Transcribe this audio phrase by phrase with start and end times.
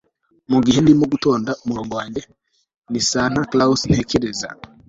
[0.51, 2.21] mugihe ndimo gutonda umurongo wanjye,
[2.91, 4.47] ni santa claus ntekereza